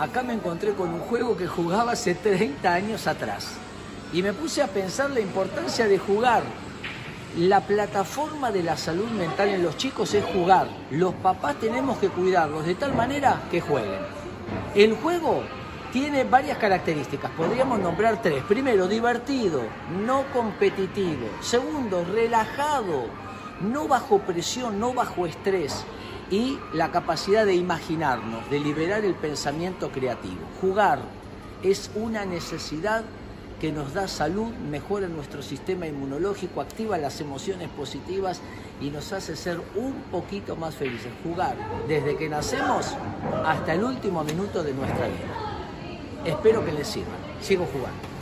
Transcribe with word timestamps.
acá 0.00 0.22
me 0.22 0.32
encontré 0.32 0.72
con 0.72 0.88
un 0.88 1.00
juego 1.00 1.36
que 1.36 1.46
jugaba 1.46 1.92
hace 1.92 2.14
30 2.14 2.72
años 2.72 3.06
atrás. 3.06 3.52
Y 4.14 4.22
me 4.22 4.32
puse 4.32 4.62
a 4.62 4.66
pensar 4.66 5.10
la 5.10 5.20
importancia 5.20 5.86
de 5.86 5.98
jugar. 5.98 6.42
La 7.36 7.60
plataforma 7.60 8.50
de 8.50 8.62
la 8.62 8.76
salud 8.76 9.08
mental 9.10 9.50
en 9.50 9.62
los 9.62 9.76
chicos 9.76 10.14
es 10.14 10.24
jugar. 10.24 10.68
Los 10.90 11.14
papás 11.14 11.56
tenemos 11.60 11.98
que 11.98 12.08
cuidarlos 12.08 12.66
de 12.66 12.74
tal 12.74 12.94
manera 12.94 13.42
que 13.50 13.60
jueguen. 13.60 14.00
El 14.74 14.94
juego 14.94 15.42
tiene 15.92 16.24
varias 16.24 16.56
características, 16.56 17.30
podríamos 17.32 17.78
nombrar 17.78 18.22
tres. 18.22 18.42
Primero, 18.44 18.88
divertido, 18.88 19.60
no 20.04 20.24
competitivo. 20.32 21.28
Segundo, 21.40 22.04
relajado, 22.04 23.04
no 23.60 23.86
bajo 23.86 24.18
presión, 24.20 24.80
no 24.80 24.94
bajo 24.94 25.26
estrés. 25.26 25.84
Y 26.30 26.58
la 26.72 26.92
capacidad 26.92 27.44
de 27.44 27.54
imaginarnos, 27.54 28.48
de 28.50 28.60
liberar 28.60 29.04
el 29.04 29.14
pensamiento 29.14 29.90
creativo. 29.90 30.40
Jugar 30.60 31.00
es 31.62 31.90
una 31.94 32.24
necesidad 32.24 33.02
que 33.60 33.72
nos 33.72 33.92
da 33.92 34.08
salud, 34.08 34.48
mejora 34.70 35.06
nuestro 35.08 35.42
sistema 35.42 35.86
inmunológico, 35.86 36.60
activa 36.60 36.96
las 36.96 37.20
emociones 37.20 37.68
positivas 37.68 38.40
y 38.80 38.90
nos 38.90 39.12
hace 39.12 39.36
ser 39.36 39.60
un 39.74 39.94
poquito 40.10 40.56
más 40.56 40.74
felices. 40.74 41.12
Jugar 41.22 41.56
desde 41.86 42.16
que 42.16 42.28
nacemos 42.28 42.86
hasta 43.44 43.74
el 43.74 43.84
último 43.84 44.24
minuto 44.24 44.62
de 44.62 44.72
nuestra 44.72 45.06
vida. 45.06 45.50
Espero 46.24 46.64
que 46.64 46.72
les 46.72 46.88
sirva. 46.88 47.12
Sigo 47.40 47.66
jugando. 47.72 48.19